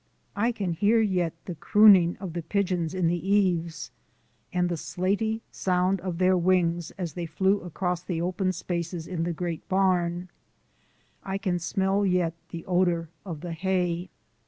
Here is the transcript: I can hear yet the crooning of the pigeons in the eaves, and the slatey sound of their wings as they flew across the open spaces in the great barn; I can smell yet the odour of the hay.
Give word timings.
I 0.35 0.51
can 0.51 0.71
hear 0.73 0.99
yet 0.99 1.33
the 1.45 1.53
crooning 1.53 2.17
of 2.17 2.33
the 2.33 2.41
pigeons 2.41 2.95
in 2.95 3.05
the 3.05 3.23
eaves, 3.31 3.91
and 4.51 4.67
the 4.67 4.73
slatey 4.73 5.41
sound 5.51 6.01
of 6.01 6.17
their 6.17 6.35
wings 6.35 6.89
as 6.97 7.13
they 7.13 7.27
flew 7.27 7.61
across 7.61 8.01
the 8.01 8.19
open 8.19 8.51
spaces 8.51 9.05
in 9.05 9.25
the 9.25 9.31
great 9.31 9.69
barn; 9.69 10.29
I 11.23 11.37
can 11.37 11.59
smell 11.59 12.03
yet 12.03 12.33
the 12.49 12.65
odour 12.65 13.09
of 13.27 13.41
the 13.41 13.51
hay. 13.53 14.09